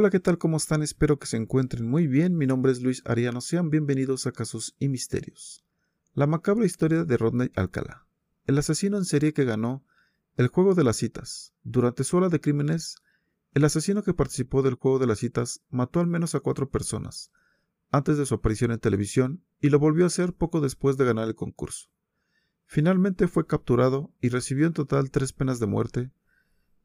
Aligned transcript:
Hola, 0.00 0.10
¿qué 0.10 0.20
tal? 0.20 0.38
¿Cómo 0.38 0.58
están? 0.58 0.84
Espero 0.84 1.18
que 1.18 1.26
se 1.26 1.36
encuentren 1.36 1.90
muy 1.90 2.06
bien. 2.06 2.36
Mi 2.36 2.46
nombre 2.46 2.70
es 2.70 2.80
Luis 2.80 3.02
Ariano. 3.04 3.40
Sean 3.40 3.68
bienvenidos 3.68 4.28
a 4.28 4.30
Casos 4.30 4.76
y 4.78 4.88
Misterios. 4.88 5.64
La 6.14 6.28
macabra 6.28 6.64
historia 6.64 7.04
de 7.04 7.16
Rodney 7.16 7.50
Alcalá, 7.56 8.06
el 8.46 8.58
asesino 8.58 8.96
en 8.96 9.04
serie 9.04 9.32
que 9.32 9.44
ganó 9.44 9.84
el 10.36 10.46
juego 10.46 10.76
de 10.76 10.84
las 10.84 10.98
citas. 10.98 11.52
Durante 11.64 12.04
su 12.04 12.16
hora 12.16 12.28
de 12.28 12.40
crímenes, 12.40 12.94
el 13.54 13.64
asesino 13.64 14.04
que 14.04 14.14
participó 14.14 14.62
del 14.62 14.74
juego 14.74 15.00
de 15.00 15.08
las 15.08 15.18
citas 15.18 15.62
mató 15.68 15.98
al 15.98 16.06
menos 16.06 16.36
a 16.36 16.40
cuatro 16.40 16.70
personas 16.70 17.32
antes 17.90 18.18
de 18.18 18.24
su 18.24 18.36
aparición 18.36 18.70
en 18.70 18.78
televisión 18.78 19.42
y 19.60 19.70
lo 19.70 19.80
volvió 19.80 20.04
a 20.04 20.06
hacer 20.06 20.32
poco 20.32 20.60
después 20.60 20.96
de 20.96 21.06
ganar 21.06 21.26
el 21.26 21.34
concurso. 21.34 21.88
Finalmente 22.66 23.26
fue 23.26 23.48
capturado 23.48 24.14
y 24.20 24.28
recibió 24.28 24.68
en 24.68 24.74
total 24.74 25.10
tres 25.10 25.32
penas 25.32 25.58
de 25.58 25.66
muerte 25.66 26.12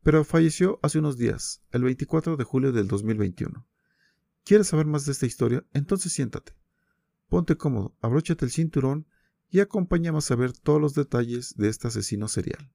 pero 0.03 0.25
falleció 0.25 0.79
hace 0.83 0.99
unos 0.99 1.17
días, 1.17 1.61
el 1.71 1.83
24 1.83 2.37
de 2.37 2.43
julio 2.43 2.71
del 2.71 2.87
2021. 2.87 3.65
¿Quieres 4.43 4.67
saber 4.67 4.85
más 4.85 5.05
de 5.05 5.13
esta 5.13 5.25
historia? 5.25 5.65
Entonces 5.73 6.11
siéntate. 6.11 6.53
Ponte 7.29 7.55
cómodo, 7.55 7.95
abróchate 8.01 8.45
el 8.45 8.51
cinturón 8.51 9.07
y 9.49 9.61
acompáñame 9.61 10.17
a 10.17 10.21
saber 10.21 10.51
todos 10.51 10.81
los 10.81 10.93
detalles 10.93 11.55
de 11.55 11.69
este 11.69 11.87
asesino 11.87 12.27
serial. 12.27 12.69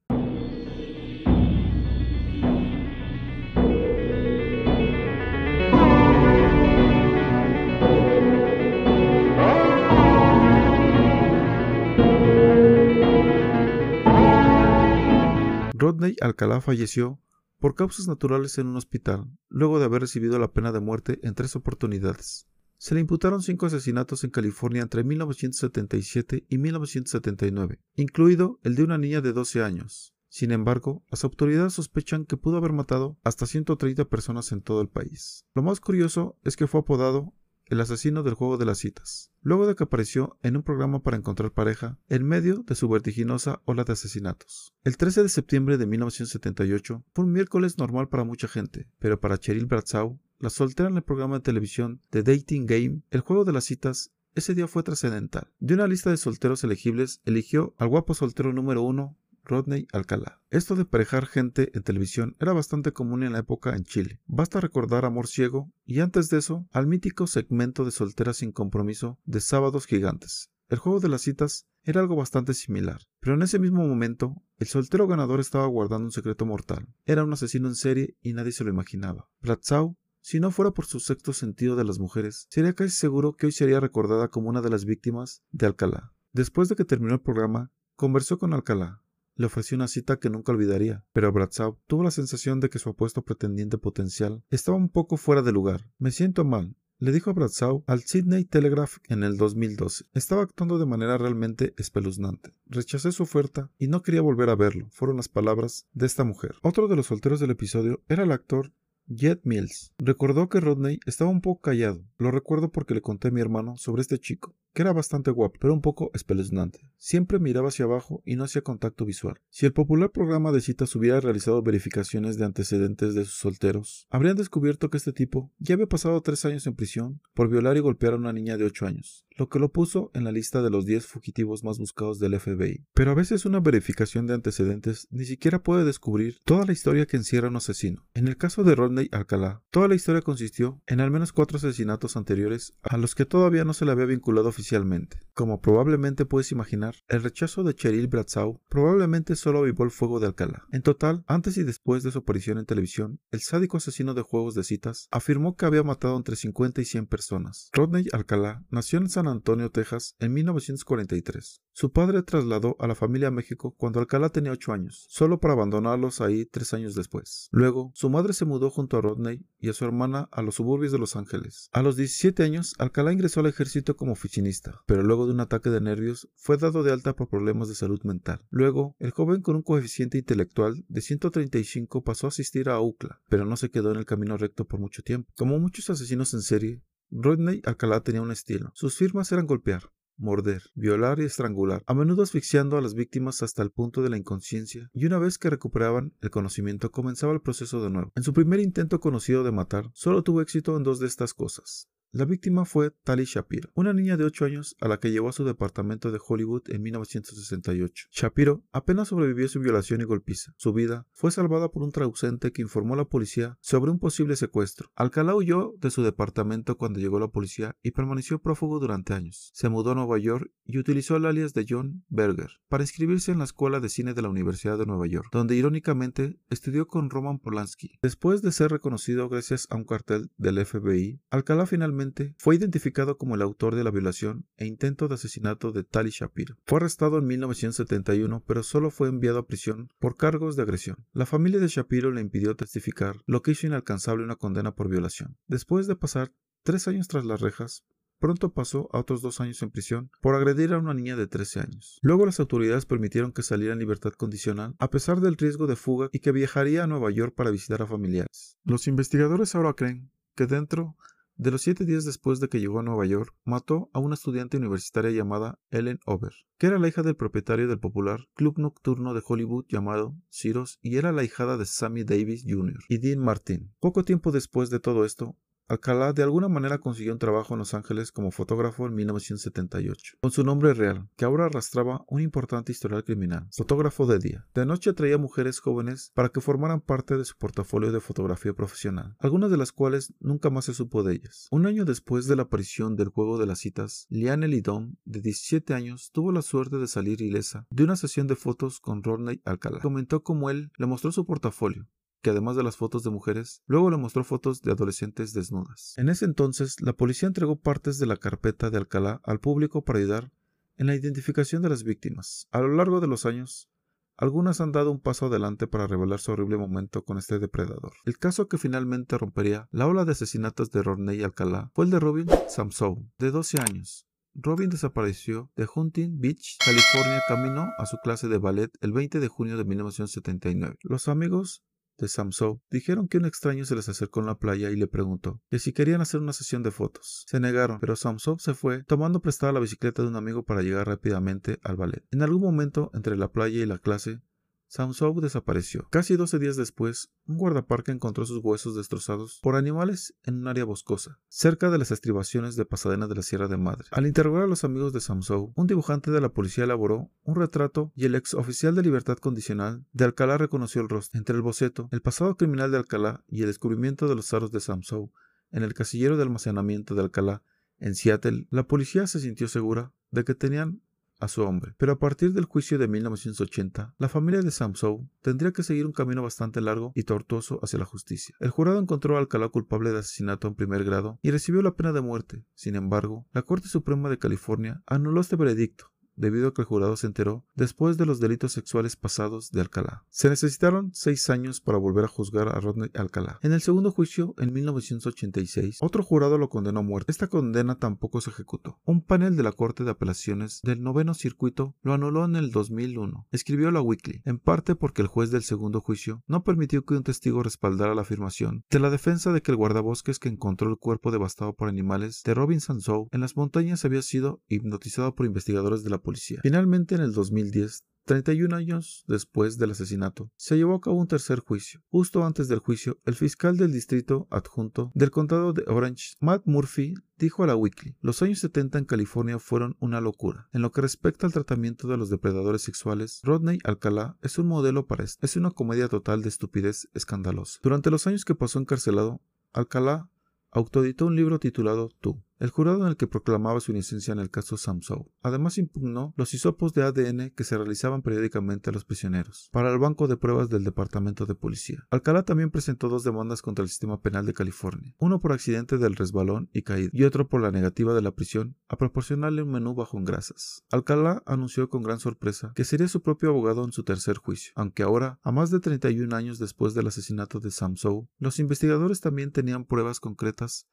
Alcalá 16.21 16.61
falleció 16.61 17.21
por 17.59 17.75
causas 17.75 18.07
naturales 18.07 18.57
en 18.57 18.67
un 18.67 18.77
hospital, 18.77 19.29
luego 19.49 19.79
de 19.79 19.85
haber 19.85 20.01
recibido 20.01 20.39
la 20.39 20.53
pena 20.53 20.71
de 20.71 20.79
muerte 20.79 21.19
en 21.23 21.35
tres 21.35 21.55
oportunidades. 21.55 22.47
Se 22.77 22.95
le 22.95 23.01
imputaron 23.01 23.41
cinco 23.41 23.65
asesinatos 23.65 24.23
en 24.23 24.29
California 24.29 24.81
entre 24.81 25.03
1977 25.03 26.45
y 26.47 26.57
1979, 26.57 27.81
incluido 27.95 28.59
el 28.63 28.75
de 28.75 28.83
una 28.83 28.97
niña 28.97 29.19
de 29.19 29.33
12 29.33 29.61
años. 29.61 30.15
Sin 30.29 30.51
embargo, 30.51 31.03
las 31.09 31.23
autoridades 31.23 31.73
sospechan 31.73 32.25
que 32.25 32.37
pudo 32.37 32.57
haber 32.57 32.71
matado 32.71 33.17
hasta 33.23 33.47
130 33.47 34.05
personas 34.05 34.51
en 34.51 34.61
todo 34.61 34.81
el 34.81 34.87
país. 34.87 35.45
Lo 35.55 35.63
más 35.63 35.81
curioso 35.81 36.37
es 36.43 36.55
que 36.55 36.67
fue 36.67 36.81
apodado 36.81 37.33
el 37.69 37.81
asesino 37.81 38.23
del 38.23 38.33
juego 38.33 38.57
de 38.57 38.65
las 38.65 38.79
citas, 38.79 39.31
luego 39.41 39.67
de 39.67 39.75
que 39.75 39.83
apareció 39.83 40.37
en 40.41 40.57
un 40.57 40.63
programa 40.63 41.01
para 41.01 41.17
encontrar 41.17 41.51
pareja 41.51 41.99
en 42.09 42.25
medio 42.25 42.63
de 42.67 42.75
su 42.75 42.89
vertiginosa 42.89 43.61
ola 43.65 43.83
de 43.83 43.93
asesinatos. 43.93 44.73
El 44.83 44.97
13 44.97 45.23
de 45.23 45.29
septiembre 45.29 45.77
de 45.77 45.85
1978 45.85 47.05
fue 47.13 47.25
un 47.25 47.31
miércoles 47.31 47.77
normal 47.77 48.09
para 48.09 48.23
mucha 48.23 48.47
gente, 48.47 48.87
pero 48.97 49.19
para 49.19 49.37
Cheryl 49.37 49.65
Bradshaw, 49.65 50.19
la 50.39 50.49
soltera 50.49 50.89
en 50.89 50.97
el 50.97 51.03
programa 51.03 51.35
de 51.35 51.43
televisión 51.43 52.01
The 52.09 52.23
Dating 52.23 52.65
Game, 52.65 53.01
el 53.11 53.21
juego 53.21 53.45
de 53.45 53.53
las 53.53 53.65
citas, 53.65 54.11
ese 54.35 54.55
día 54.55 54.67
fue 54.67 54.83
trascendental. 54.83 55.51
De 55.59 55.73
una 55.73 55.87
lista 55.87 56.09
de 56.09 56.17
solteros 56.17 56.63
elegibles, 56.63 57.21
eligió 57.25 57.75
al 57.77 57.89
guapo 57.89 58.13
soltero 58.13 58.53
número 58.53 58.81
uno 58.83 59.17
Rodney 59.49 59.87
Alcalá. 59.91 60.41
Esto 60.51 60.75
de 60.75 60.85
parejar 60.85 61.25
gente 61.25 61.71
en 61.73 61.83
televisión 61.83 62.35
era 62.39 62.53
bastante 62.53 62.93
común 62.93 63.23
en 63.23 63.33
la 63.33 63.39
época 63.39 63.75
en 63.75 63.83
Chile. 63.83 64.21
Basta 64.27 64.61
recordar 64.61 65.05
Amor 65.05 65.27
Ciego 65.27 65.71
y 65.85 65.99
antes 65.99 66.29
de 66.29 66.37
eso 66.37 66.67
al 66.71 66.87
mítico 66.87 67.27
segmento 67.27 67.83
de 67.83 67.91
solteras 67.91 68.37
sin 68.37 68.51
compromiso 68.51 69.19
de 69.25 69.41
Sábados 69.41 69.87
Gigantes. 69.87 70.51
El 70.69 70.77
juego 70.77 70.99
de 70.99 71.09
las 71.09 71.23
citas 71.23 71.67
era 71.83 71.99
algo 71.99 72.15
bastante 72.15 72.53
similar, 72.53 73.01
pero 73.19 73.35
en 73.35 73.41
ese 73.41 73.57
mismo 73.57 73.85
momento 73.87 74.43
el 74.57 74.67
soltero 74.67 75.07
ganador 75.07 75.39
estaba 75.39 75.65
guardando 75.65 76.05
un 76.05 76.11
secreto 76.11 76.45
mortal. 76.45 76.87
Era 77.05 77.23
un 77.23 77.33
asesino 77.33 77.67
en 77.67 77.75
serie 77.75 78.15
y 78.21 78.33
nadie 78.33 78.51
se 78.51 78.63
lo 78.63 78.69
imaginaba. 78.69 79.29
Bradshaw 79.41 79.95
si 80.21 80.39
no 80.39 80.51
fuera 80.51 80.71
por 80.71 80.85
su 80.85 80.99
sexto 80.99 81.33
sentido 81.33 81.75
de 81.75 81.85
las 81.85 81.97
mujeres, 81.97 82.45
sería 82.49 82.73
casi 82.73 82.91
seguro 82.91 83.33
que 83.33 83.47
hoy 83.47 83.51
sería 83.51 83.79
recordada 83.79 84.27
como 84.27 84.49
una 84.49 84.61
de 84.61 84.69
las 84.69 84.85
víctimas 84.85 85.41
de 85.51 85.65
Alcalá. 85.65 86.13
Después 86.33 86.69
de 86.69 86.75
que 86.75 86.85
terminó 86.85 87.15
el 87.15 87.21
programa, 87.21 87.71
conversó 87.95 88.37
con 88.37 88.53
Alcalá, 88.53 89.01
le 89.39 89.45
ofreció 89.45 89.77
una 89.77 89.87
cita 89.87 90.19
que 90.19 90.29
nunca 90.29 90.51
olvidaría, 90.51 91.05
pero 91.13 91.31
Bradshaw 91.31 91.79
tuvo 91.87 92.03
la 92.03 92.11
sensación 92.11 92.59
de 92.59 92.69
que 92.69 92.77
su 92.77 92.89
apuesto 92.89 93.21
pretendiente 93.21 93.77
potencial 93.77 94.43
estaba 94.49 94.75
un 94.75 94.89
poco 94.89 95.15
fuera 95.15 95.41
de 95.41 95.53
lugar. 95.53 95.89
Me 95.97 96.11
siento 96.11 96.43
mal, 96.43 96.75
le 96.97 97.13
dijo 97.13 97.33
Bradshaw 97.33 97.85
al 97.87 98.01
Sydney 98.01 98.43
Telegraph 98.43 98.97
en 99.07 99.23
el 99.23 99.37
2012. 99.37 100.07
Estaba 100.13 100.41
actuando 100.41 100.77
de 100.77 100.85
manera 100.85 101.17
realmente 101.17 101.73
espeluznante. 101.77 102.53
Rechacé 102.65 103.13
su 103.13 103.23
oferta 103.23 103.71
y 103.77 103.87
no 103.87 104.01
quería 104.01 104.19
volver 104.21 104.49
a 104.49 104.57
verlo, 104.57 104.89
fueron 104.91 105.15
las 105.15 105.29
palabras 105.29 105.87
de 105.93 106.05
esta 106.05 106.25
mujer. 106.25 106.55
Otro 106.61 106.89
de 106.89 106.97
los 106.97 107.05
solteros 107.05 107.39
del 107.39 107.51
episodio 107.51 108.03
era 108.09 108.23
el 108.23 108.33
actor 108.33 108.73
Jet 109.07 109.39
Mills. 109.45 109.93
Recordó 109.99 110.49
que 110.49 110.59
Rodney 110.59 110.99
estaba 111.05 111.31
un 111.31 111.39
poco 111.39 111.61
callado. 111.61 112.03
Lo 112.17 112.29
recuerdo 112.29 112.73
porque 112.73 112.93
le 112.93 113.01
conté 113.01 113.29
a 113.29 113.31
mi 113.31 113.39
hermano 113.39 113.77
sobre 113.77 114.01
este 114.01 114.19
chico 114.19 114.57
que 114.73 114.81
era 114.81 114.93
bastante 114.93 115.31
guapo, 115.31 115.57
pero 115.59 115.73
un 115.73 115.81
poco 115.81 116.11
espeluznante. 116.13 116.89
Siempre 116.97 117.39
miraba 117.39 117.69
hacia 117.69 117.85
abajo 117.85 118.21
y 118.25 118.35
no 118.35 118.43
hacía 118.43 118.61
contacto 118.61 119.05
visual. 119.05 119.39
Si 119.49 119.65
el 119.65 119.73
popular 119.73 120.11
programa 120.11 120.51
de 120.51 120.61
citas 120.61 120.95
hubiera 120.95 121.19
realizado 121.19 121.61
verificaciones 121.63 122.37
de 122.37 122.45
antecedentes 122.45 123.15
de 123.15 123.25
sus 123.25 123.35
solteros, 123.35 124.07
habrían 124.09 124.35
descubierto 124.35 124.89
que 124.89 124.97
este 124.97 125.13
tipo 125.13 125.51
ya 125.57 125.75
había 125.75 125.87
pasado 125.87 126.21
tres 126.21 126.45
años 126.45 126.67
en 126.67 126.75
prisión 126.75 127.21
por 127.33 127.49
violar 127.49 127.77
y 127.77 127.81
golpear 127.81 128.13
a 128.13 128.17
una 128.17 128.33
niña 128.33 128.57
de 128.57 128.65
8 128.65 128.85
años, 128.85 129.25
lo 129.37 129.49
que 129.49 129.59
lo 129.59 129.71
puso 129.71 130.11
en 130.13 130.23
la 130.23 130.31
lista 130.31 130.61
de 130.61 130.69
los 130.69 130.85
10 130.85 131.05
fugitivos 131.05 131.63
más 131.63 131.77
buscados 131.77 132.19
del 132.19 132.39
FBI. 132.39 132.85
Pero 132.93 133.11
a 133.11 133.15
veces 133.15 133.45
una 133.45 133.59
verificación 133.59 134.27
de 134.27 134.33
antecedentes 134.33 135.07
ni 135.09 135.25
siquiera 135.25 135.63
puede 135.63 135.85
descubrir 135.85 136.39
toda 136.45 136.65
la 136.65 136.73
historia 136.73 137.05
que 137.05 137.17
encierra 137.17 137.47
un 137.47 137.55
asesino. 137.55 138.05
En 138.13 138.27
el 138.27 138.37
caso 138.37 138.63
de 138.63 138.75
Rodney 138.75 139.07
Alcalá, 139.11 139.63
toda 139.71 139.87
la 139.87 139.95
historia 139.95 140.21
consistió 140.21 140.81
en 140.87 140.99
al 140.99 141.11
menos 141.11 141.33
cuatro 141.33 141.57
asesinatos 141.57 142.17
anteriores 142.17 142.73
a 142.83 142.97
los 142.97 143.15
que 143.15 143.25
todavía 143.25 143.63
no 143.63 143.73
se 143.73 143.85
le 143.85 143.91
había 143.91 144.05
vinculado 144.05 144.49
oficialmente. 144.59 145.17
Como 145.39 145.61
probablemente 145.61 146.25
puedes 146.25 146.51
imaginar, 146.51 146.95
el 147.07 147.23
rechazo 147.23 147.63
de 147.63 147.73
Cheryl 147.73 148.07
Bradshaw 148.07 148.59
probablemente 148.67 149.37
solo 149.37 149.59
avivó 149.59 149.85
el 149.85 149.91
fuego 149.91 150.19
de 150.19 150.27
Alcalá. 150.27 150.65
En 150.73 150.81
total, 150.81 151.23
antes 151.27 151.55
y 151.57 151.63
después 151.63 152.03
de 152.03 152.11
su 152.11 152.19
aparición 152.19 152.57
en 152.57 152.65
televisión, 152.65 153.21
el 153.31 153.39
sádico 153.39 153.77
asesino 153.77 154.13
de 154.13 154.21
juegos 154.21 154.53
de 154.53 154.65
citas 154.65 155.07
afirmó 155.11 155.55
que 155.55 155.65
había 155.65 155.81
matado 155.83 156.17
entre 156.17 156.35
50 156.35 156.81
y 156.81 156.85
100 156.85 157.05
personas. 157.05 157.69
Rodney 157.71 158.07
Alcalá 158.11 158.65
nació 158.69 158.99
en 158.99 159.07
San 159.07 159.29
Antonio, 159.29 159.71
Texas, 159.71 160.17
en 160.19 160.33
1943. 160.33 161.61
Su 161.71 161.93
padre 161.93 162.23
trasladó 162.23 162.75
a 162.79 162.87
la 162.87 162.95
familia 162.95 163.29
a 163.29 163.31
México 163.31 163.73
cuando 163.77 164.01
Alcalá 164.01 164.27
tenía 164.27 164.51
8 164.51 164.73
años, 164.73 165.05
solo 165.07 165.39
para 165.39 165.53
abandonarlos 165.53 166.19
ahí 166.19 166.45
tres 166.45 166.73
años 166.73 166.95
después. 166.95 167.47
Luego, 167.51 167.91
su 167.93 168.09
madre 168.09 168.33
se 168.33 168.43
mudó 168.43 168.69
junto 168.69 168.97
a 168.97 169.01
Rodney 169.01 169.45
y 169.57 169.69
a 169.69 169.73
su 169.73 169.85
hermana 169.85 170.27
a 170.33 170.41
los 170.41 170.55
suburbios 170.55 170.91
de 170.91 170.99
Los 170.99 171.15
Ángeles. 171.15 171.69
A 171.71 171.81
los 171.81 171.95
17 171.95 172.43
años, 172.43 172.75
Alcalá 172.77 173.13
ingresó 173.13 173.39
al 173.39 173.45
ejército 173.45 173.95
como 173.95 174.11
oficinista, 174.11 174.48
pero 174.85 175.03
luego 175.03 175.25
de 175.25 175.33
un 175.33 175.39
ataque 175.39 175.69
de 175.69 175.81
nervios 175.81 176.29
fue 176.35 176.57
dado 176.57 176.83
de 176.83 176.91
alta 176.91 177.15
por 177.15 177.29
problemas 177.29 177.69
de 177.69 177.75
salud 177.75 178.01
mental. 178.03 178.41
Luego, 178.49 178.95
el 178.99 179.11
joven 179.11 179.41
con 179.41 179.55
un 179.55 179.61
coeficiente 179.61 180.17
intelectual 180.17 180.85
de 180.87 181.01
135 181.01 182.03
pasó 182.03 182.27
a 182.27 182.29
asistir 182.29 182.69
a 182.69 182.79
UCLA, 182.79 183.21
pero 183.29 183.45
no 183.45 183.57
se 183.57 183.69
quedó 183.69 183.91
en 183.91 183.97
el 183.97 184.05
camino 184.05 184.37
recto 184.37 184.65
por 184.65 184.79
mucho 184.79 185.01
tiempo. 185.01 185.31
Como 185.37 185.59
muchos 185.59 185.89
asesinos 185.89 186.33
en 186.33 186.41
serie, 186.41 186.81
Rodney 187.11 187.61
Alcalá 187.65 188.01
tenía 188.01 188.21
un 188.21 188.31
estilo. 188.31 188.71
Sus 188.75 188.95
firmas 188.95 189.31
eran 189.31 189.47
golpear, 189.47 189.91
morder, 190.19 190.63
violar 190.75 191.19
y 191.19 191.23
estrangular, 191.23 191.83
a 191.87 191.93
menudo 191.93 192.21
asfixiando 192.21 192.77
a 192.77 192.81
las 192.81 192.93
víctimas 192.93 193.41
hasta 193.41 193.63
el 193.63 193.71
punto 193.71 194.01
de 194.01 194.09
la 194.09 194.17
inconsciencia, 194.17 194.89
y 194.93 195.05
una 195.05 195.17
vez 195.17 195.37
que 195.37 195.49
recuperaban 195.49 196.13
el 196.21 196.29
conocimiento 196.29 196.91
comenzaba 196.91 197.33
el 197.33 197.41
proceso 197.41 197.81
de 197.81 197.89
nuevo. 197.89 198.11
En 198.15 198.23
su 198.23 198.33
primer 198.33 198.59
intento 198.59 198.99
conocido 198.99 199.43
de 199.43 199.51
matar, 199.51 199.89
solo 199.93 200.23
tuvo 200.23 200.41
éxito 200.41 200.75
en 200.77 200.83
dos 200.83 200.99
de 200.99 201.07
estas 201.07 201.33
cosas. 201.33 201.89
La 202.11 202.25
víctima 202.25 202.65
fue 202.65 202.89
Tali 203.03 203.25
Shapiro, 203.25 203.69
una 203.75 203.93
niña 203.93 204.17
de 204.17 204.23
8 204.23 204.45
años 204.45 204.75
a 204.81 204.87
la 204.87 204.99
que 204.99 205.11
llevó 205.11 205.29
a 205.29 205.31
su 205.31 205.43
departamento 205.43 206.11
de 206.11 206.17
Hollywood 206.27 206.63
en 206.69 206.81
1968. 206.81 208.07
Shapiro 208.11 208.63
apenas 208.71 209.09
sobrevivió 209.09 209.45
a 209.45 209.49
su 209.49 209.59
violación 209.59 210.01
y 210.01 210.05
golpiza. 210.05 210.55
Su 210.57 210.73
vida 210.73 211.05
fue 211.13 211.29
salvada 211.29 211.69
por 211.69 211.83
un 211.83 211.91
traducente 211.91 212.51
que 212.51 212.63
informó 212.63 212.95
a 212.95 212.97
la 212.97 213.05
policía 213.05 213.59
sobre 213.61 213.91
un 213.91 213.99
posible 213.99 214.35
secuestro. 214.37 214.89
Alcalá 214.95 215.35
huyó 215.35 215.75
de 215.77 215.91
su 215.91 216.01
departamento 216.01 216.79
cuando 216.79 216.99
llegó 216.99 217.19
la 217.19 217.27
policía 217.27 217.77
y 217.83 217.91
permaneció 217.91 218.41
prófugo 218.41 218.79
durante 218.79 219.13
años. 219.13 219.51
Se 219.53 219.69
mudó 219.69 219.91
a 219.91 219.95
Nueva 219.95 220.17
York 220.17 220.51
y 220.65 220.79
utilizó 220.79 221.15
el 221.15 221.27
alias 221.27 221.53
de 221.53 221.67
John 221.69 222.05
Berger 222.09 222.59
para 222.69 222.83
inscribirse 222.83 223.31
en 223.31 223.37
la 223.37 223.43
Escuela 223.43 223.79
de 223.81 223.89
Cine 223.89 224.15
de 224.15 224.23
la 224.23 224.29
Universidad 224.29 224.79
de 224.79 224.87
Nueva 224.87 225.05
York, 225.05 225.27
donde 225.31 225.55
irónicamente 225.55 226.39
estudió 226.49 226.87
con 226.87 227.11
Roman 227.11 227.37
Polanski. 227.37 227.99
Después 228.01 228.41
de 228.41 228.51
ser 228.51 228.71
reconocido 228.71 229.29
gracias 229.29 229.67
a 229.69 229.75
un 229.75 229.83
cartel 229.83 230.31
del 230.37 230.65
FBI, 230.65 231.21
Alcalá 231.29 231.67
finalmente 231.67 231.98
fue 232.37 232.55
identificado 232.55 233.17
como 233.17 233.35
el 233.35 233.41
autor 233.41 233.75
de 233.75 233.83
la 233.83 233.91
violación 233.91 234.45
e 234.57 234.65
intento 234.65 235.07
de 235.07 235.15
asesinato 235.15 235.71
de 235.71 235.83
Tali 235.83 236.11
Shapiro. 236.11 236.55
Fue 236.65 236.77
arrestado 236.77 237.17
en 237.17 237.27
1971, 237.27 238.43
pero 238.45 238.63
solo 238.63 238.91
fue 238.91 239.09
enviado 239.09 239.39
a 239.39 239.47
prisión 239.47 239.89
por 239.99 240.17
cargos 240.17 240.55
de 240.55 240.63
agresión. 240.63 241.05
La 241.13 241.25
familia 241.25 241.59
de 241.59 241.67
Shapiro 241.67 242.11
le 242.11 242.21
impidió 242.21 242.55
testificar, 242.55 243.17
lo 243.25 243.41
que 243.41 243.51
hizo 243.51 243.67
inalcanzable 243.67 244.23
una 244.23 244.35
condena 244.35 244.75
por 244.75 244.89
violación. 244.89 245.37
Después 245.47 245.87
de 245.87 245.95
pasar 245.95 246.31
tres 246.63 246.87
años 246.87 247.07
tras 247.07 247.25
las 247.25 247.41
rejas, 247.41 247.83
Pronto 248.19 248.51
pasó 248.51 248.89
a 248.91 248.99
otros 248.99 249.21
dos 249.21 249.39
años 249.39 249.61
en 249.63 249.71
prisión 249.71 250.11
por 250.19 250.35
agredir 250.35 250.73
a 250.73 250.77
una 250.77 250.93
niña 250.93 251.15
de 251.15 251.27
13 251.27 251.61
años. 251.61 251.99
Luego 252.01 252.25
las 252.25 252.41
autoridades 252.41 252.85
permitieron 252.85 253.31
que 253.31 253.43
saliera 253.43 253.71
en 253.71 253.79
libertad 253.79 254.11
condicional 254.11 254.75
a 254.77 254.89
pesar 254.89 255.21
del 255.21 255.37
riesgo 255.37 255.67
de 255.67 255.77
fuga 255.77 256.09
y 256.11 256.19
que 256.19 256.33
viajaría 256.33 256.83
a 256.83 256.87
Nueva 256.87 257.11
York 257.11 257.33
para 257.33 257.49
visitar 257.49 257.81
a 257.81 257.87
familiares. 257.87 258.57
Los 258.65 258.87
investigadores 258.87 259.55
ahora 259.55 259.73
creen 259.73 260.11
que 260.35 260.47
dentro 260.47 260.97
de 261.39 261.51
los 261.51 261.61
siete 261.61 261.85
días 261.85 262.03
después 262.03 262.41
de 262.41 262.49
que 262.49 262.59
llegó 262.59 262.79
a 262.79 262.83
Nueva 262.83 263.05
York, 263.05 263.33
mató 263.45 263.89
a 263.93 263.99
una 263.99 264.15
estudiante 264.15 264.57
universitaria 264.57 265.11
llamada 265.11 265.57
Ellen 265.71 265.99
Over, 266.05 266.33
que 266.57 266.67
era 266.67 266.77
la 266.79 266.89
hija 266.89 267.01
del 267.01 267.15
propietario 267.15 267.69
del 267.69 267.79
popular 267.79 268.27
club 268.33 268.59
nocturno 268.59 269.13
de 269.13 269.23
Hollywood 269.25 269.63
llamado 269.69 270.17
Ciros 270.29 270.79
y 270.81 270.97
era 270.97 271.13
la 271.13 271.23
hijada 271.23 271.55
de 271.55 271.65
Sammy 271.65 272.03
Davis 272.03 272.43
Jr. 272.45 272.79
y 272.89 272.97
Dean 272.97 273.19
Martin. 273.19 273.73
Poco 273.79 274.03
tiempo 274.03 274.33
después 274.33 274.69
de 274.69 274.81
todo 274.81 275.05
esto, 275.05 275.37
Alcalá 275.69 276.13
de 276.13 276.23
alguna 276.23 276.47
manera 276.47 276.79
consiguió 276.79 277.13
un 277.13 277.19
trabajo 277.19 277.53
en 277.53 277.59
Los 277.59 277.75
Ángeles 277.75 278.11
como 278.11 278.31
fotógrafo 278.31 278.87
en 278.87 278.95
1978, 278.95 280.17
con 280.19 280.31
su 280.31 280.43
nombre 280.43 280.73
real, 280.73 281.07
que 281.15 281.25
ahora 281.25 281.45
arrastraba 281.45 282.03
un 282.07 282.21
importante 282.21 282.71
historial 282.71 283.03
criminal, 283.03 283.47
fotógrafo 283.55 284.07
de 284.07 284.17
día. 284.17 284.47
De 284.55 284.65
noche 284.65 284.89
atraía 284.89 285.19
mujeres 285.19 285.59
jóvenes 285.59 286.11
para 286.15 286.29
que 286.29 286.41
formaran 286.41 286.81
parte 286.81 287.17
de 287.17 287.23
su 287.23 287.37
portafolio 287.37 287.91
de 287.91 288.01
fotografía 288.01 288.51
profesional, 288.53 289.15
algunas 289.19 289.51
de 289.51 289.57
las 289.57 289.71
cuales 289.71 290.11
nunca 290.19 290.49
más 290.49 290.65
se 290.65 290.73
supo 290.73 291.03
de 291.03 291.13
ellas. 291.13 291.47
Un 291.51 291.67
año 291.67 291.85
después 291.85 292.25
de 292.25 292.35
la 292.35 292.43
aparición 292.43 292.95
del 292.95 293.09
juego 293.09 293.37
de 293.37 293.45
las 293.45 293.59
citas, 293.59 294.07
Liane 294.09 294.47
Lidón, 294.47 294.97
de 295.05 295.21
17 295.21 295.75
años, 295.75 296.09
tuvo 296.11 296.31
la 296.31 296.41
suerte 296.41 296.77
de 296.77 296.87
salir 296.87 297.21
ilesa 297.21 297.67
de 297.69 297.83
una 297.83 297.95
sesión 297.95 298.25
de 298.25 298.35
fotos 298.35 298.79
con 298.79 299.03
Rodney 299.03 299.39
Alcalá. 299.45 299.81
Comentó 299.81 300.23
cómo 300.23 300.49
él 300.49 300.71
le 300.79 300.87
mostró 300.87 301.11
su 301.11 301.27
portafolio, 301.27 301.87
que 302.21 302.29
además 302.31 302.55
de 302.55 302.63
las 302.63 302.77
fotos 302.77 303.03
de 303.03 303.09
mujeres, 303.09 303.61
luego 303.65 303.89
le 303.89 303.97
mostró 303.97 304.23
fotos 304.23 304.61
de 304.61 304.71
adolescentes 304.71 305.33
desnudas. 305.33 305.93
En 305.97 306.09
ese 306.09 306.25
entonces, 306.25 306.75
la 306.81 306.93
policía 306.93 307.27
entregó 307.27 307.59
partes 307.59 307.97
de 307.99 308.05
la 308.05 308.17
carpeta 308.17 308.69
de 308.69 308.77
Alcalá 308.77 309.21
al 309.23 309.39
público 309.39 309.83
para 309.83 309.99
ayudar 309.99 310.31
en 310.77 310.87
la 310.87 310.95
identificación 310.95 311.61
de 311.61 311.69
las 311.69 311.83
víctimas. 311.83 312.47
A 312.51 312.61
lo 312.61 312.69
largo 312.69 313.01
de 313.01 313.07
los 313.07 313.25
años, 313.25 313.69
algunas 314.17 314.59
han 314.59 314.73
dado 314.73 314.91
un 314.91 314.99
paso 314.99 315.27
adelante 315.27 315.65
para 315.65 315.87
revelar 315.87 316.19
su 316.19 316.33
horrible 316.33 316.57
momento 316.57 317.05
con 317.05 317.17
este 317.17 317.39
depredador. 317.39 317.93
El 318.03 318.17
caso 318.17 318.49
que 318.49 318.57
finalmente 318.57 319.17
rompería 319.17 319.69
la 319.71 319.87
ola 319.87 320.03
de 320.03 320.11
asesinatos 320.11 320.71
de 320.71 320.83
Rodney 320.83 321.23
Alcalá 321.23 321.71
fue 321.73 321.85
el 321.85 321.91
de 321.91 321.99
Robin 321.99 322.27
Samsow, 322.49 323.09
de 323.17 323.31
12 323.31 323.61
años. 323.61 324.07
Robin 324.33 324.69
desapareció 324.69 325.51
de 325.55 325.67
Hunting 325.73 326.19
Beach, 326.19 326.57
California, 326.63 327.21
camino 327.27 327.67
a 327.77 327.85
su 327.85 327.97
clase 328.03 328.27
de 328.27 328.37
ballet 328.37 328.71
el 328.81 328.91
20 328.91 329.19
de 329.19 329.27
junio 329.27 329.57
de 329.57 329.65
1979. 329.65 330.77
Los 330.83 331.07
amigos 331.07 331.63
de 331.99 332.07
Samsou 332.07 332.61
dijeron 332.69 333.07
que 333.07 333.17
un 333.17 333.25
extraño 333.25 333.65
se 333.65 333.75
les 333.75 333.89
acercó 333.89 334.19
en 334.19 334.27
la 334.27 334.37
playa 334.37 334.71
y 334.71 334.75
le 334.75 334.87
preguntó 334.87 335.41
que 335.49 335.59
si 335.59 335.73
querían 335.73 336.01
hacer 336.01 336.21
una 336.21 336.33
sesión 336.33 336.63
de 336.63 336.71
fotos. 336.71 337.25
Se 337.27 337.39
negaron, 337.39 337.79
pero 337.79 337.95
Samsou 337.95 338.39
se 338.39 338.53
fue 338.53 338.83
tomando 338.83 339.21
prestada 339.21 339.53
la 339.53 339.59
bicicleta 339.59 340.01
de 340.01 340.07
un 340.07 340.15
amigo 340.15 340.43
para 340.43 340.61
llegar 340.61 340.87
rápidamente 340.87 341.59
al 341.63 341.75
ballet. 341.75 342.03
En 342.11 342.21
algún 342.21 342.41
momento 342.41 342.91
entre 342.93 343.17
la 343.17 343.31
playa 343.31 343.61
y 343.61 343.65
la 343.65 343.79
clase, 343.79 344.21
Samsung 344.69 345.19
desapareció. 345.19 345.87
Casi 345.89 346.15
12 346.15 346.37
días 346.37 346.55
después, 346.55 347.11
un 347.25 347.37
guardaparque 347.37 347.91
encontró 347.91 348.27
sus 348.27 348.43
huesos 348.43 348.75
destrozados 348.75 349.39
por 349.41 349.55
animales 349.55 350.13
en 350.23 350.35
un 350.35 350.47
área 350.47 350.63
boscosa, 350.63 351.19
cerca 351.27 351.71
de 351.71 351.79
las 351.79 351.89
estribaciones 351.89 352.55
de 352.55 352.65
Pasadena 352.65 353.07
de 353.07 353.15
la 353.15 353.23
Sierra 353.23 353.47
de 353.47 353.57
Madre. 353.57 353.87
Al 353.89 354.05
interrogar 354.05 354.43
a 354.43 354.47
los 354.47 354.63
amigos 354.63 354.93
de 354.93 355.01
Samsung, 355.01 355.53
un 355.55 355.65
dibujante 355.65 356.11
de 356.11 356.21
la 356.21 356.29
policía 356.29 356.65
elaboró 356.65 357.11
un 357.23 357.35
retrato 357.35 357.91
y 357.95 358.05
el 358.05 358.13
ex 358.13 358.35
oficial 358.35 358.75
de 358.75 358.83
libertad 358.83 359.17
condicional 359.17 359.87
de 359.91 360.05
Alcalá 360.05 360.37
reconoció 360.37 360.81
el 360.81 360.89
rostro. 360.89 361.17
Entre 361.17 361.35
el 361.35 361.41
boceto, 361.41 361.89
el 361.91 362.03
pasado 362.03 362.37
criminal 362.37 362.71
de 362.71 362.77
Alcalá 362.77 363.23
y 363.27 363.41
el 363.41 363.47
descubrimiento 363.47 364.07
de 364.07 364.15
los 364.15 364.31
aros 364.35 364.51
de 364.51 364.59
Samsung 364.59 365.09
en 365.51 365.63
el 365.63 365.73
casillero 365.73 366.15
de 366.15 366.23
almacenamiento 366.23 366.93
de 366.93 367.01
Alcalá 367.01 367.41
en 367.79 367.95
Seattle, 367.95 368.45
la 368.51 368.67
policía 368.67 369.07
se 369.07 369.19
sintió 369.19 369.47
segura 369.47 369.93
de 370.11 370.23
que 370.23 370.35
tenían 370.35 370.81
a 371.19 371.27
su 371.27 371.43
hombre. 371.43 371.75
Pero 371.77 371.93
a 371.93 371.99
partir 371.99 372.33
del 372.33 372.45
juicio 372.45 372.77
de 372.77 372.87
1980, 372.87 373.95
la 373.97 374.09
familia 374.09 374.41
de 374.41 374.51
Samsou 374.51 375.09
tendría 375.21 375.51
que 375.51 375.63
seguir 375.63 375.85
un 375.85 375.91
camino 375.91 376.23
bastante 376.23 376.61
largo 376.61 376.91
y 376.95 377.03
tortuoso 377.03 377.59
hacia 377.61 377.79
la 377.79 377.85
justicia. 377.85 378.35
El 378.39 378.49
jurado 378.49 378.79
encontró 378.79 379.15
a 379.15 379.19
Alcalá 379.19 379.49
culpable 379.49 379.91
de 379.91 379.99
asesinato 379.99 380.47
en 380.47 380.55
primer 380.55 380.83
grado 380.83 381.19
y 381.21 381.31
recibió 381.31 381.61
la 381.61 381.75
pena 381.75 381.93
de 381.93 382.01
muerte. 382.01 382.45
Sin 382.53 382.75
embargo, 382.75 383.27
la 383.33 383.43
Corte 383.43 383.67
Suprema 383.67 384.09
de 384.09 384.19
California 384.19 384.81
anuló 384.85 385.21
este 385.21 385.35
veredicto 385.35 385.91
debido 386.19 386.49
a 386.49 386.53
que 386.53 386.61
el 386.61 386.67
jurado 386.67 386.95
se 386.97 387.07
enteró 387.07 387.45
después 387.55 387.97
de 387.97 388.05
los 388.05 388.19
delitos 388.19 388.51
sexuales 388.51 388.95
pasados 388.95 389.51
de 389.51 389.61
Alcalá. 389.61 390.05
Se 390.09 390.29
necesitaron 390.29 390.91
seis 390.93 391.29
años 391.29 391.61
para 391.61 391.77
volver 391.77 392.05
a 392.05 392.09
juzgar 392.09 392.49
a 392.49 392.59
Rodney 392.59 392.91
Alcalá. 392.93 393.39
En 393.41 393.53
el 393.53 393.61
segundo 393.61 393.91
juicio, 393.91 394.35
en 394.37 394.53
1986, 394.53 395.77
otro 395.81 396.03
jurado 396.03 396.37
lo 396.37 396.49
condenó 396.49 396.81
a 396.81 396.83
muerte. 396.83 397.11
Esta 397.11 397.27
condena 397.27 397.75
tampoco 397.75 398.21
se 398.21 398.29
ejecutó. 398.29 398.79
Un 398.85 399.01
panel 399.01 399.35
de 399.35 399.43
la 399.43 399.51
Corte 399.51 399.83
de 399.83 399.91
Apelaciones 399.91 400.61
del 400.63 400.83
noveno 400.83 401.13
circuito 401.13 401.75
lo 401.81 401.93
anuló 401.93 402.25
en 402.25 402.35
el 402.35 402.51
2001. 402.51 403.27
Escribió 403.31 403.71
la 403.71 403.81
Weekly, 403.81 404.21
en 404.25 404.39
parte 404.39 404.75
porque 404.75 405.01
el 405.01 405.07
juez 405.07 405.31
del 405.31 405.43
segundo 405.43 405.81
juicio 405.81 406.23
no 406.27 406.43
permitió 406.43 406.85
que 406.85 406.95
un 406.95 407.03
testigo 407.03 407.43
respaldara 407.43 407.95
la 407.95 408.01
afirmación 408.01 408.65
de 408.69 408.79
la 408.79 408.89
defensa 408.89 409.31
de 409.31 409.41
que 409.41 409.51
el 409.51 409.57
guardabosques 409.57 410.19
que 410.19 410.29
encontró 410.29 410.69
el 410.69 410.77
cuerpo 410.77 411.11
devastado 411.11 411.53
por 411.53 411.69
animales 411.69 412.21
de 412.23 412.33
Robinson 412.33 412.81
Zoe 412.81 413.07
en 413.11 413.21
las 413.21 413.35
montañas 413.35 413.85
había 413.85 414.01
sido 414.01 414.41
hipnotizado 414.47 415.15
por 415.15 415.25
investigadores 415.25 415.83
de 415.83 415.89
la 415.89 415.99
Finalmente, 416.41 416.95
en 416.95 417.01
el 417.01 417.13
2010, 417.13 417.83
31 418.09 418.55
años 418.55 419.03
después 419.07 419.59
del 419.59 419.69
asesinato, 419.69 420.31
se 420.35 420.57
llevó 420.57 420.73
a 420.73 420.81
cabo 420.81 420.97
un 420.97 421.07
tercer 421.07 421.41
juicio. 421.41 421.83
Justo 421.89 422.25
antes 422.25 422.47
del 422.47 422.57
juicio, 422.57 422.99
el 423.05 423.13
fiscal 423.13 423.55
del 423.55 423.71
distrito 423.71 424.27
adjunto 424.31 424.91
del 424.95 425.11
condado 425.11 425.53
de 425.53 425.63
Orange, 425.67 426.15
Matt 426.19 426.41
Murphy, 426.45 426.95
dijo 427.19 427.43
a 427.43 427.47
la 427.47 427.55
Weekly, 427.55 427.97
los 428.01 428.23
años 428.23 428.39
70 428.39 428.79
en 428.79 428.85
California 428.85 429.37
fueron 429.37 429.75
una 429.79 430.01
locura. 430.01 430.49
En 430.53 430.63
lo 430.63 430.71
que 430.71 430.81
respecta 430.81 431.27
al 431.27 431.33
tratamiento 431.33 431.87
de 431.87 431.97
los 431.97 432.09
depredadores 432.09 432.63
sexuales, 432.63 433.19
Rodney 433.21 433.59
Alcalá 433.63 434.17
es 434.23 434.39
un 434.39 434.47
modelo 434.47 434.87
para 434.87 435.03
esto. 435.03 435.23
Es 435.23 435.35
una 435.35 435.51
comedia 435.51 435.87
total 435.87 436.23
de 436.23 436.29
estupidez 436.29 436.89
escandalosa. 436.95 437.59
Durante 437.61 437.91
los 437.91 438.07
años 438.07 438.25
que 438.25 438.33
pasó 438.33 438.57
encarcelado, 438.57 439.21
Alcalá 439.53 440.09
autoeditó 440.49 441.05
un 441.05 441.15
libro 441.15 441.37
titulado 441.37 441.89
Tú, 441.99 442.23
el 442.39 442.49
jurado 442.49 442.81
en 442.81 442.87
el 442.87 442.97
que 442.97 443.07
proclamaba 443.07 443.59
su 443.59 443.71
inocencia 443.71 444.11
en 444.11 444.19
el 444.19 444.31
caso 444.31 444.57
Samsou. 444.57 445.11
Además 445.21 445.57
impugnó 445.57 446.13
los 446.15 446.33
hisopos 446.33 446.73
de 446.73 446.83
ADN 446.83 447.31
que 447.31 447.43
se 447.43 447.57
realizaban 447.57 448.01
periódicamente 448.01 448.69
a 448.69 448.73
los 448.73 448.85
prisioneros 448.85 449.49
para 449.51 449.71
el 449.71 449.77
banco 449.77 450.07
de 450.07 450.17
pruebas 450.17 450.49
del 450.49 450.63
Departamento 450.63 451.25
de 451.25 451.35
Policía. 451.35 451.85
Alcalá 451.91 452.23
también 452.23 452.49
presentó 452.49 452.89
dos 452.89 453.03
demandas 453.03 453.41
contra 453.41 453.63
el 453.63 453.69
sistema 453.69 454.01
penal 454.01 454.25
de 454.25 454.33
California, 454.33 454.95
uno 454.97 455.19
por 455.19 455.33
accidente 455.33 455.77
del 455.77 455.95
resbalón 455.95 456.49
y 456.53 456.63
caída 456.63 456.89
y 456.93 457.03
otro 457.03 457.27
por 457.27 457.41
la 457.41 457.51
negativa 457.51 457.93
de 457.93 458.01
la 458.01 458.11
prisión 458.11 458.55
a 458.67 458.77
proporcionarle 458.77 459.43
un 459.43 459.51
menú 459.51 459.75
bajo 459.75 459.97
en 459.97 460.05
grasas. 460.05 460.63
Alcalá 460.71 461.21
anunció 461.25 461.69
con 461.69 461.83
gran 461.83 461.99
sorpresa 461.99 462.53
que 462.55 462.63
sería 462.63 462.87
su 462.87 463.01
propio 463.01 463.29
abogado 463.29 463.63
en 463.65 463.71
su 463.71 463.83
tercer 463.83 464.17
juicio, 464.17 464.53
aunque 464.55 464.83
ahora, 464.83 465.19
a 465.23 465.31
más 465.31 465.51
de 465.51 465.59
31 465.59 466.15
años 466.15 466.39
después 466.39 466.73
del 466.73 466.87
asesinato 466.87 467.39
de 467.39 467.51
Samsou, 467.51 468.07
los 468.17 468.39
investigadores 468.39 469.01
también 469.01 469.31
tenían 469.31 469.65
pruebas 469.65 469.99
concretas 469.99 470.67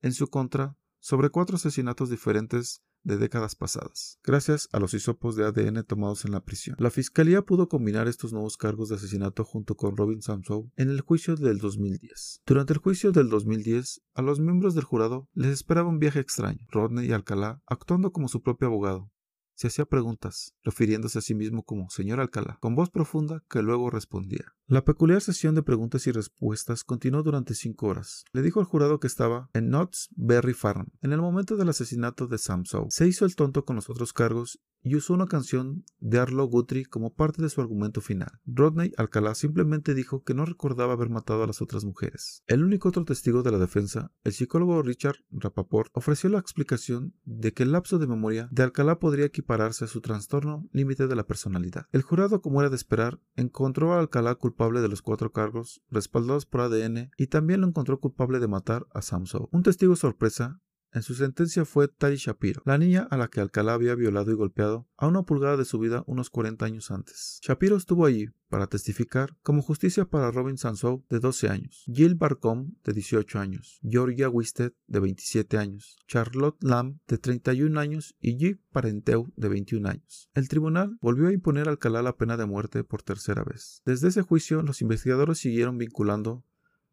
en 0.00 0.12
su 0.12 0.28
contra 0.28 0.76
sobre 1.02 1.30
cuatro 1.30 1.56
asesinatos 1.56 2.10
diferentes 2.10 2.80
de 3.02 3.16
décadas 3.16 3.56
pasadas, 3.56 4.20
gracias 4.22 4.68
a 4.70 4.78
los 4.78 4.94
hisopos 4.94 5.34
de 5.34 5.44
ADN 5.44 5.82
tomados 5.82 6.24
en 6.24 6.30
la 6.30 6.44
prisión. 6.44 6.76
La 6.78 6.92
fiscalía 6.92 7.42
pudo 7.42 7.68
combinar 7.68 8.06
estos 8.06 8.32
nuevos 8.32 8.56
cargos 8.56 8.88
de 8.88 8.94
asesinato 8.94 9.42
junto 9.42 9.74
con 9.74 9.96
Robin 9.96 10.22
Samsow 10.22 10.70
en 10.76 10.90
el 10.90 11.00
juicio 11.00 11.34
del 11.34 11.58
2010. 11.58 12.42
Durante 12.46 12.74
el 12.74 12.78
juicio 12.78 13.10
del 13.10 13.28
2010, 13.30 14.02
a 14.14 14.22
los 14.22 14.38
miembros 14.38 14.76
del 14.76 14.84
jurado 14.84 15.28
les 15.34 15.50
esperaba 15.50 15.88
un 15.88 15.98
viaje 15.98 16.20
extraño. 16.20 16.64
Rodney 16.70 17.10
Alcalá, 17.10 17.60
actuando 17.66 18.12
como 18.12 18.28
su 18.28 18.40
propio 18.40 18.68
abogado, 18.68 19.10
se 19.54 19.66
hacía 19.66 19.84
preguntas, 19.84 20.54
refiriéndose 20.62 21.18
a 21.18 21.22
sí 21.22 21.34
mismo 21.34 21.64
como 21.64 21.90
señor 21.90 22.20
Alcalá, 22.20 22.58
con 22.60 22.76
voz 22.76 22.90
profunda 22.90 23.44
que 23.50 23.62
luego 23.62 23.90
respondía. 23.90 24.54
La 24.72 24.86
peculiar 24.86 25.20
sesión 25.20 25.54
de 25.54 25.62
preguntas 25.62 26.06
y 26.06 26.12
respuestas 26.12 26.82
continuó 26.82 27.22
durante 27.22 27.54
cinco 27.54 27.88
horas. 27.88 28.24
Le 28.32 28.40
dijo 28.40 28.58
al 28.58 28.64
jurado 28.64 29.00
que 29.00 29.06
estaba 29.06 29.50
en 29.52 29.68
Knott's 29.68 30.08
Berry 30.16 30.54
Farm, 30.54 30.86
en 31.02 31.12
el 31.12 31.20
momento 31.20 31.58
del 31.58 31.68
asesinato 31.68 32.26
de 32.26 32.38
Sam 32.38 32.64
Se 32.88 33.06
hizo 33.06 33.26
el 33.26 33.36
tonto 33.36 33.66
con 33.66 33.76
los 33.76 33.90
otros 33.90 34.14
cargos 34.14 34.62
y 34.82 34.96
usó 34.96 35.14
una 35.14 35.26
canción 35.26 35.84
de 36.00 36.18
Arlo 36.18 36.46
Guthrie 36.46 36.86
como 36.86 37.14
parte 37.14 37.42
de 37.42 37.50
su 37.50 37.60
argumento 37.60 38.00
final. 38.00 38.40
Rodney 38.46 38.92
Alcalá 38.96 39.34
simplemente 39.34 39.94
dijo 39.94 40.24
que 40.24 40.34
no 40.34 40.44
recordaba 40.44 40.94
haber 40.94 41.08
matado 41.08 41.42
a 41.42 41.46
las 41.46 41.62
otras 41.62 41.84
mujeres. 41.84 42.42
El 42.46 42.64
único 42.64 42.88
otro 42.88 43.04
testigo 43.04 43.42
de 43.42 43.52
la 43.52 43.58
defensa, 43.58 44.10
el 44.24 44.32
psicólogo 44.32 44.82
Richard 44.82 45.16
Rapaport, 45.30 45.90
ofreció 45.94 46.30
la 46.30 46.38
explicación 46.38 47.14
de 47.24 47.52
que 47.52 47.62
el 47.62 47.72
lapso 47.72 47.98
de 47.98 48.06
memoria 48.06 48.48
de 48.50 48.62
Alcalá 48.62 48.98
podría 48.98 49.26
equipararse 49.26 49.84
a 49.84 49.88
su 49.88 50.00
trastorno 50.00 50.66
límite 50.72 51.06
de 51.06 51.14
la 51.14 51.26
personalidad. 51.26 51.86
El 51.92 52.02
jurado, 52.02 52.40
como 52.40 52.60
era 52.60 52.70
de 52.70 52.76
esperar, 52.76 53.20
encontró 53.36 53.92
a 53.92 54.00
Alcalá 54.00 54.34
culpable 54.34 54.61
de 54.70 54.88
los 54.88 55.02
cuatro 55.02 55.32
cargos 55.32 55.82
respaldados 55.90 56.46
por 56.46 56.60
ADN 56.60 57.10
y 57.16 57.26
también 57.26 57.60
lo 57.60 57.66
encontró 57.66 57.98
culpable 57.98 58.38
de 58.38 58.46
matar 58.46 58.86
a 58.94 59.02
Samso. 59.02 59.48
Un 59.50 59.64
testigo 59.64 59.96
sorpresa 59.96 60.60
en 60.92 61.02
su 61.02 61.14
sentencia 61.14 61.64
fue 61.64 61.88
Tari 61.88 62.16
Shapiro, 62.16 62.62
la 62.64 62.76
niña 62.76 63.08
a 63.10 63.16
la 63.16 63.28
que 63.28 63.40
Alcalá 63.40 63.74
había 63.74 63.94
violado 63.94 64.30
y 64.30 64.34
golpeado 64.34 64.88
a 64.96 65.06
una 65.06 65.22
pulgada 65.22 65.56
de 65.56 65.64
su 65.64 65.78
vida 65.78 66.04
unos 66.06 66.28
40 66.30 66.64
años 66.66 66.90
antes. 66.90 67.38
Shapiro 67.42 67.76
estuvo 67.76 68.04
allí 68.04 68.28
para 68.48 68.66
testificar 68.66 69.34
como 69.42 69.62
justicia 69.62 70.04
para 70.04 70.30
Robin 70.30 70.58
Sansow 70.58 71.04
de 71.08 71.20
12 71.20 71.48
años, 71.48 71.84
Jill 71.86 72.14
Barcom 72.14 72.74
de 72.84 72.92
18 72.92 73.38
años, 73.38 73.80
Georgia 73.82 74.28
Wisted 74.28 74.72
de 74.86 75.00
27 75.00 75.56
años, 75.56 75.96
Charlotte 76.06 76.62
Lamb 76.62 76.98
de 77.08 77.16
31 77.16 77.80
años 77.80 78.14
y 78.20 78.36
G. 78.36 78.60
Parenteu 78.70 79.32
de 79.36 79.48
21 79.48 79.88
años. 79.88 80.28
El 80.34 80.48
tribunal 80.48 80.98
volvió 81.00 81.28
a 81.28 81.32
imponer 81.32 81.68
a 81.68 81.70
Alcalá 81.70 82.02
la 82.02 82.16
pena 82.16 82.36
de 82.36 82.44
muerte 82.44 82.84
por 82.84 83.02
tercera 83.02 83.42
vez. 83.42 83.80
Desde 83.86 84.08
ese 84.08 84.20
juicio, 84.20 84.60
los 84.60 84.82
investigadores 84.82 85.38
siguieron 85.38 85.78
vinculando 85.78 86.44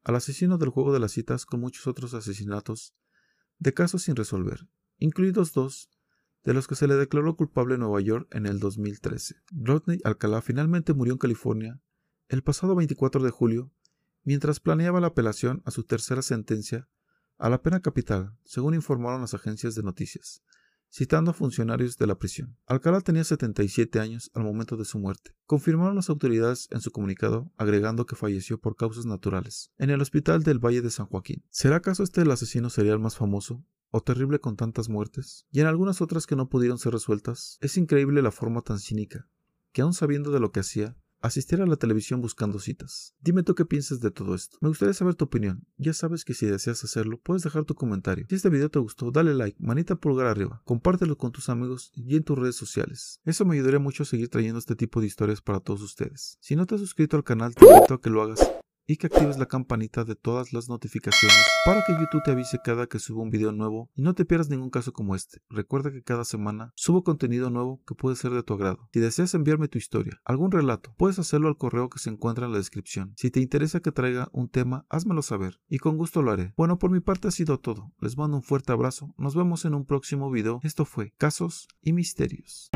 al 0.03 0.15
asesino 0.15 0.57
del 0.57 0.69
juego 0.69 0.93
de 0.93 0.99
las 0.99 1.11
citas 1.11 1.45
con 1.45 1.59
muchos 1.59 1.87
otros 1.87 2.13
asesinatos 2.13 2.95
de 3.59 3.73
casos 3.73 4.03
sin 4.03 4.15
resolver, 4.15 4.67
incluidos 4.97 5.53
dos 5.53 5.89
de 6.43 6.53
los 6.53 6.67
que 6.67 6.75
se 6.75 6.87
le 6.87 6.95
declaró 6.95 7.35
culpable 7.35 7.75
en 7.75 7.81
Nueva 7.81 8.01
York 8.01 8.27
en 8.31 8.45
el 8.45 8.59
2013. 8.59 9.35
Rodney 9.51 9.99
Alcalá 10.03 10.41
finalmente 10.41 10.93
murió 10.93 11.13
en 11.13 11.19
California 11.19 11.81
el 12.29 12.43
pasado 12.43 12.75
24 12.75 13.21
de 13.23 13.31
julio 13.31 13.71
mientras 14.23 14.59
planeaba 14.59 15.01
la 15.01 15.07
apelación 15.07 15.61
a 15.65 15.71
su 15.71 15.83
tercera 15.83 16.21
sentencia 16.21 16.87
a 17.37 17.49
la 17.49 17.61
pena 17.61 17.81
capital, 17.81 18.37
según 18.43 18.73
informaron 18.73 19.21
las 19.21 19.33
agencias 19.33 19.75
de 19.75 19.83
noticias, 19.83 20.43
citando 20.91 21.31
a 21.31 21.33
funcionarios 21.33 21.97
de 21.97 22.07
la 22.07 22.19
prisión. 22.19 22.57
Alcalá 22.65 23.01
tenía 23.01 23.23
77 23.23 23.99
años 23.99 24.29
al 24.33 24.43
momento 24.43 24.75
de 24.75 24.85
su 24.85 24.99
muerte. 24.99 25.35
Confirmaron 25.49 25.95
las 25.95 26.11
autoridades 26.11 26.67
en 26.69 26.79
su 26.79 26.91
comunicado, 26.91 27.51
agregando 27.57 28.05
que 28.05 28.15
falleció 28.15 28.59
por 28.59 28.75
causas 28.75 29.07
naturales, 29.07 29.71
en 29.79 29.89
el 29.89 29.99
hospital 29.99 30.43
del 30.43 30.63
Valle 30.63 30.83
de 30.83 30.91
San 30.91 31.07
Joaquín. 31.07 31.43
¿Será 31.49 31.77
acaso 31.77 32.03
este 32.03 32.21
el 32.21 32.29
asesino 32.29 32.69
serial 32.69 32.99
más 32.99 33.15
famoso? 33.15 33.65
¿O 33.89 34.01
terrible 34.01 34.37
con 34.37 34.57
tantas 34.57 34.89
muertes? 34.89 35.47
Y 35.51 35.61
en 35.61 35.65
algunas 35.65 36.01
otras 36.01 36.27
que 36.27 36.35
no 36.35 36.49
pudieron 36.49 36.77
ser 36.77 36.93
resueltas, 36.93 37.57
es 37.61 37.77
increíble 37.77 38.21
la 38.21 38.29
forma 38.29 38.61
tan 38.61 38.77
cínica, 38.77 39.27
que 39.71 39.81
aún 39.81 39.95
sabiendo 39.95 40.29
de 40.29 40.39
lo 40.39 40.51
que 40.51 40.59
hacía, 40.59 40.95
asistir 41.21 41.61
a 41.61 41.65
la 41.65 41.75
televisión 41.75 42.21
buscando 42.21 42.59
citas. 42.59 43.15
Dime 43.21 43.43
tú 43.43 43.55
qué 43.55 43.65
piensas 43.65 43.99
de 43.99 44.11
todo 44.11 44.35
esto. 44.35 44.57
Me 44.61 44.69
gustaría 44.69 44.93
saber 44.93 45.15
tu 45.15 45.25
opinión. 45.25 45.65
Ya 45.77 45.93
sabes 45.93 46.25
que 46.25 46.33
si 46.33 46.45
deseas 46.45 46.83
hacerlo, 46.83 47.19
puedes 47.21 47.43
dejar 47.43 47.65
tu 47.65 47.75
comentario. 47.75 48.25
Si 48.29 48.35
este 48.35 48.49
video 48.49 48.69
te 48.69 48.79
gustó, 48.79 49.11
dale 49.11 49.33
like, 49.33 49.57
manita 49.59 49.95
pulgar 49.95 50.27
arriba, 50.27 50.61
compártelo 50.65 51.17
con 51.17 51.31
tus 51.31 51.49
amigos 51.49 51.91
y 51.93 52.15
en 52.15 52.23
tus 52.23 52.37
redes 52.37 52.55
sociales. 52.55 53.19
Eso 53.25 53.45
me 53.45 53.55
ayudaría 53.55 53.79
mucho 53.79 54.03
a 54.03 54.05
seguir 54.05 54.29
trayendo 54.29 54.59
este 54.59 54.75
tipo 54.75 55.01
de 55.01 55.07
historias 55.07 55.41
para 55.41 55.59
todos 55.59 55.81
ustedes. 55.81 56.37
Si 56.39 56.55
no 56.55 56.65
te 56.65 56.75
has 56.75 56.81
suscrito 56.81 57.17
al 57.17 57.23
canal, 57.23 57.55
te 57.55 57.65
invito 57.65 57.93
a 57.93 58.01
que 58.01 58.09
lo 58.09 58.21
hagas 58.21 58.39
y 58.89 58.97
que 58.97 59.05
actives 59.05 59.37
la 59.37 59.45
campanita 59.45 60.03
de 60.03 60.15
todas 60.15 60.51
las 60.51 60.67
notificaciones 60.67 61.37
para 61.63 61.83
que 61.85 61.93
YouTube 61.93 62.23
te 62.25 62.31
avise 62.31 62.57
cada 62.63 62.87
que 62.87 62.97
subo 62.97 63.21
un 63.21 63.29
video 63.29 63.51
nuevo 63.51 63.91
y 63.95 64.01
no 64.01 64.15
te 64.15 64.25
pierdas 64.25 64.49
ningún 64.49 64.71
caso 64.71 64.93
como 64.93 65.13
este. 65.15 65.43
Recuerda 65.47 65.91
que 65.91 66.01
cada 66.01 66.25
semana 66.25 66.73
subo 66.75 67.03
contenido 67.03 67.51
nuevo 67.51 67.83
que 67.85 67.93
puede 67.93 68.15
ser 68.15 68.31
de 68.31 68.41
tu 68.41 68.55
agrado. 68.55 68.89
Si 68.91 68.99
deseas 68.99 69.35
enviarme 69.35 69.67
tu 69.67 69.77
historia, 69.77 70.19
algún 70.25 70.51
relato, 70.51 70.95
puedes 70.97 71.19
hacerlo 71.19 71.49
al 71.49 71.57
correo 71.57 71.87
que 71.87 71.99
se 71.99 72.09
encuentra 72.09 72.47
en 72.47 72.51
la 72.51 72.57
descripción. 72.57 73.13
Si 73.15 73.29
te 73.29 73.39
interesa 73.41 73.79
que 73.79 73.91
traiga 73.91 74.29
un 74.31 74.49
tema, 74.49 74.87
házmelo 74.89 75.21
saber 75.21 75.59
y 75.69 75.77
con 75.77 75.95
gusto 75.95 76.23
lo 76.23 76.31
haré. 76.31 76.55
Bueno, 76.57 76.79
por 76.79 76.89
mi 76.89 76.99
parte 76.99 77.27
ha 77.27 77.31
sido 77.31 77.59
todo. 77.59 77.93
Les 77.99 78.17
mando 78.17 78.37
un 78.37 78.43
fuerte 78.43 78.71
abrazo. 78.71 79.13
Nos 79.19 79.35
vemos 79.35 79.65
en 79.65 79.75
un 79.75 79.85
próximo 79.85 80.31
video. 80.31 80.61
Esto 80.63 80.85
fue 80.85 81.13
Casos 81.19 81.67
y 81.83 81.93
Misterios. 81.93 82.71